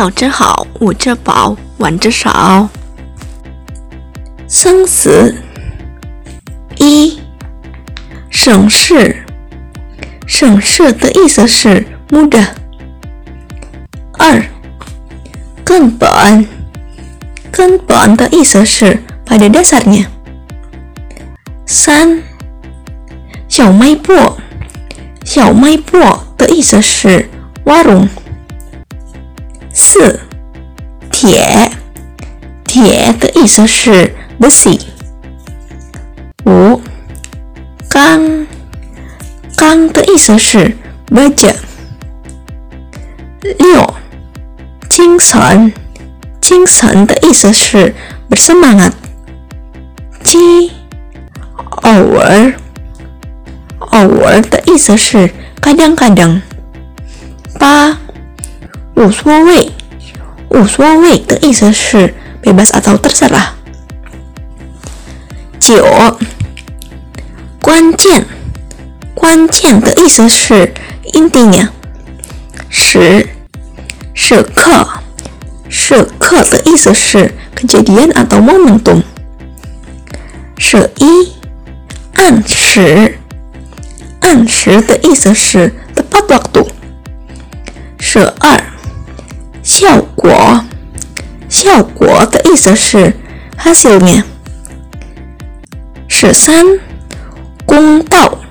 [0.00, 2.70] 早吃好，午吃饱，晚吃少。
[4.48, 5.34] 生死
[6.78, 7.20] 一，
[8.30, 9.26] 省事。
[10.26, 12.42] 省事的意思是 m u d。
[14.12, 14.42] 二，
[15.62, 16.46] 根本。
[17.52, 20.06] 根本的意思是 pada dasarnya。
[21.66, 22.22] 三，
[23.50, 24.14] 小卖部。
[25.26, 25.98] 小卖部
[26.38, 27.28] 的意思是
[27.66, 28.08] warung。
[29.80, 30.20] 四，
[31.10, 31.72] 铁。
[32.64, 34.78] 铁的意思是 besi。
[36.44, 36.82] 五，
[37.88, 38.46] 钢。
[39.56, 40.76] 钢的意思是
[41.08, 41.54] baja。
[43.40, 43.94] 六，
[44.90, 45.72] 精神。
[46.42, 47.94] 精神的意思是
[48.28, 48.92] bersemangat。
[50.22, 50.70] 七，
[51.82, 52.52] 偶尔。
[53.78, 55.30] 偶尔的意思是
[55.62, 56.42] kadang-kadang。
[57.58, 57.98] 八，
[58.94, 59.69] 无所谓。
[60.50, 62.12] 无所谓的意思是
[62.42, 63.50] bebas atau terserah。
[65.58, 66.18] 九，
[67.60, 68.26] 关键。
[69.14, 70.72] 关键的意思是
[71.12, 71.68] intinya。
[72.68, 73.28] 十，
[74.14, 74.86] 时刻。
[75.68, 79.02] 时刻的意思是 kejadian atau momentum。
[80.58, 81.32] 十一，
[82.14, 83.18] 按时。
[84.20, 86.66] 按时的意思是 tepat waktu。
[87.98, 88.60] 十二，
[89.80, 90.62] 效果。
[91.48, 93.14] 效果的意思是
[93.56, 94.22] hasilnya。
[96.06, 96.62] 十三，
[97.64, 98.42] 公道。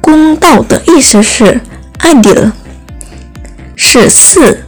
[0.00, 1.60] 公道的意思是
[1.98, 2.52] adil。
[3.76, 4.64] 十四，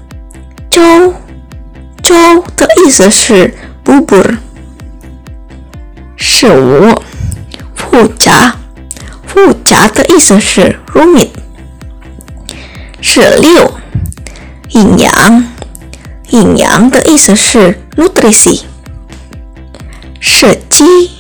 [0.69, 1.15] 周。
[2.03, 4.37] 周的意思是 bubur。
[6.19, 7.03] 十五，
[7.75, 8.57] 复杂。
[9.27, 11.31] 复杂的意思是 rumit。
[13.01, 13.73] 十六，
[14.69, 15.52] 阴阳。
[16.33, 18.63] 营养的意思是 nutrisi。
[20.19, 21.11] 十七，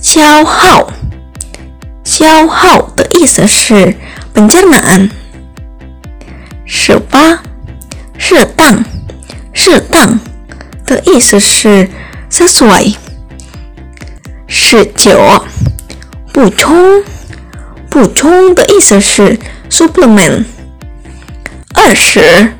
[0.00, 0.88] 消耗。
[2.04, 3.96] 消耗的意思是
[4.32, 5.10] pencernaan。
[6.64, 7.42] 十八，
[8.16, 8.84] 适当。
[9.52, 10.20] 适当
[10.86, 11.88] 的意思是
[12.30, 12.94] sesuai。
[14.46, 15.44] 十九，
[16.32, 17.02] 补充。
[17.90, 19.38] 补充的意思是
[19.70, 20.44] supplement。
[21.74, 22.52] 二十，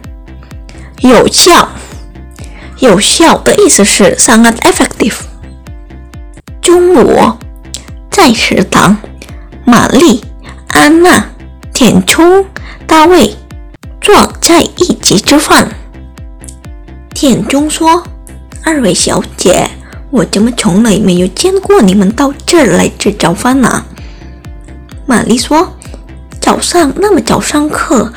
[1.04, 1.68] 有效。
[2.78, 5.12] 有效的意思是 sangat effective。
[6.62, 7.20] 中午，
[8.10, 8.96] 在食堂，
[9.66, 10.24] 玛丽、
[10.68, 11.28] 安娜、
[11.74, 12.46] 填充、
[12.86, 13.36] 大卫
[14.00, 15.68] 坐在一起吃饭。
[17.10, 18.02] 田中说
[18.64, 19.68] ：“二位小姐，
[20.10, 23.84] 我怎么从来没有见过你们到这儿来吃早饭呢？”
[25.04, 25.76] 玛丽说
[26.40, 28.10] ：“早上那么早上课，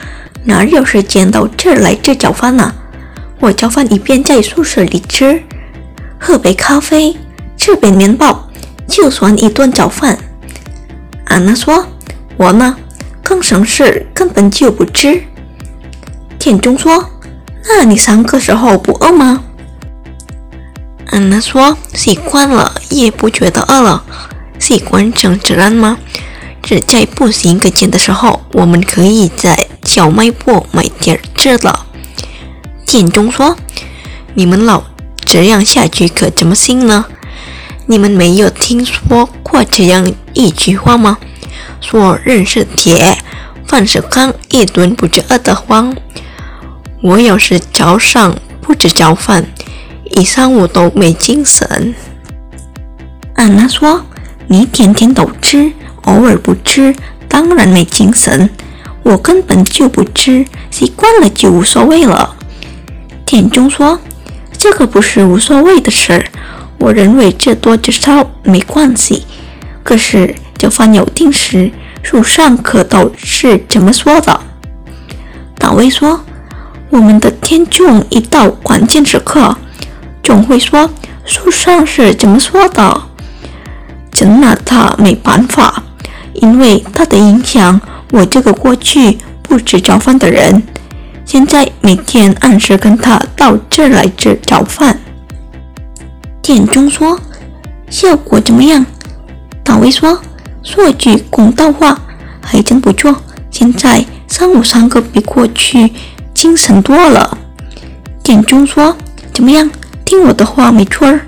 [0.46, 2.74] 哪有时间到这儿来吃早饭呢？
[3.40, 5.44] 我早饭一边在宿舍里吃，
[6.20, 7.16] 喝杯咖啡，
[7.56, 8.50] 吃杯面包，
[8.88, 10.18] 就算一顿早饭。”
[11.26, 11.86] 安娜说
[12.38, 12.76] ：“我呢，
[13.24, 15.22] 更省事，根本就不吃。”
[16.40, 17.12] 田中说。
[17.70, 19.44] 那你上课时候不饿吗？
[21.08, 24.06] 安娜说：“习惯了，也不觉得饿了。
[24.58, 25.98] 习惯成自然吗？
[26.64, 31.78] 只在步行跟前的时候，我们可以在小卖部买点吃的。”
[32.88, 33.58] 田中说
[34.34, 34.82] ：“你们老
[35.26, 37.06] 这样下去可怎么行呢？
[37.86, 41.18] 你们没有听说过这样一句话吗？
[41.82, 43.18] 说人是铁，
[43.68, 45.94] 饭是钢，一顿不吃饿得慌。”
[47.04, 49.46] 我要是早上不吃早饭，
[50.06, 51.94] 一上午都没精神。
[53.36, 54.06] 安娜说
[54.48, 55.74] ：“你天天都吃，
[56.04, 56.96] 偶尔不吃，
[57.28, 58.50] 当然没精神。
[59.04, 62.36] 我根本就不吃，习惯了就无所谓了。”
[63.28, 64.00] 田中说
[64.58, 66.26] ：“这个不是无所谓的事儿，
[66.80, 69.26] 我认为这多这少没关系。
[69.84, 71.70] 可是早饭有定时，
[72.02, 74.40] 书上可都是这么说的。”
[75.60, 76.22] 大卫说。
[76.90, 79.58] 我们的天中一到关键时刻，
[80.24, 80.90] 总会说
[81.26, 83.02] 书上是怎么说的，
[84.10, 85.84] 真拿他没办法，
[86.32, 87.82] 因为他的影响，
[88.12, 90.64] 我这个过去不吃早饭的人，
[91.28, 94.98] 现在每天按时跟他到这儿来吃早饭。
[96.42, 97.20] 田中说
[97.92, 98.86] ：“效果怎么样？”
[99.62, 100.18] 大卫说
[100.64, 102.00] ：“说句公道话，
[102.42, 103.14] 还真不错。
[103.52, 105.92] 现在上午上课比过去。”
[106.34, 107.38] 精神多了，
[108.24, 108.96] 田中说
[109.34, 109.70] ：“怎么样？
[110.06, 111.20] 听我的话没错儿。”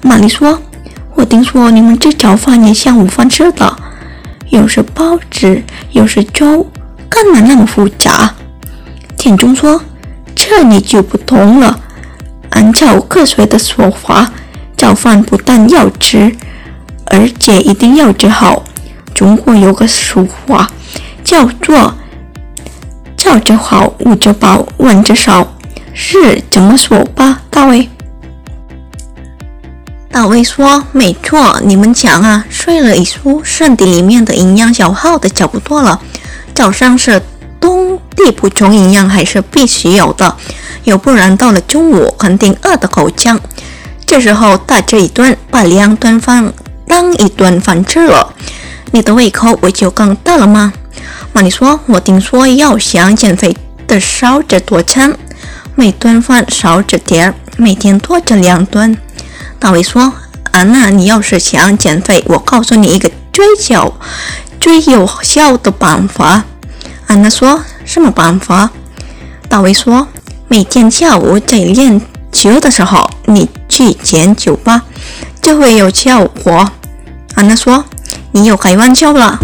[0.00, 0.56] 玛丽说
[1.16, 3.76] ：“我听说你们这早饭也像午饭似的，
[4.50, 5.60] 又是包子，
[5.90, 6.70] 又是粥，
[7.08, 8.32] 干嘛那么复杂？”
[9.22, 9.80] 田中说
[10.34, 11.78] ：“这你就不同了。
[12.50, 14.32] 按照科学的说法，
[14.76, 16.34] 早饭不但要吃，
[17.06, 18.64] 而且一定要吃好。
[19.14, 20.68] 中国有个俗话，
[21.22, 21.94] 叫做
[23.16, 25.54] “早着好，午着饱，晚着少”，
[25.94, 27.88] 是怎么说吧，大卫？
[30.10, 36.02] 大卫说：“没错，你们讲啊，睡了一宿，身体里面的营养消耗的差不多了。
[36.52, 37.22] 早上是
[38.16, 40.36] 地补充营养还是必须有的，
[40.84, 43.40] 要不然到了中午肯定饿得够呛。
[44.06, 46.52] 这时候大吃一顿，把两顿饭
[46.86, 48.34] 当一顿饭吃了，
[48.90, 50.72] 你的胃口不就更大了吗？”
[51.32, 53.56] 玛丽说：“我听说要想减肥
[53.88, 55.16] 的少吃多餐，
[55.74, 58.96] 每顿饭少吃点，每天多吃两顿。”
[59.58, 60.12] 大卫说
[60.52, 63.94] ：“安娜，你要是想减肥，我告诉你一个最小、
[64.60, 66.44] 最有效的办法。”
[67.08, 68.70] 安娜说：“什么办法？”
[69.48, 70.08] 大卫说
[70.48, 72.00] ：“每天下午在练
[72.30, 74.82] 球的时候，你去捡球吧，
[75.40, 76.70] 就会有效果。”
[77.34, 77.84] 安娜说
[78.32, 79.38] ：“你又开玩笑了。”